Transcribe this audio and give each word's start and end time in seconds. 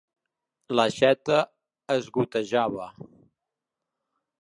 L'aixeta 0.77 1.37
es 1.99 2.09
gotejava. 2.17 2.91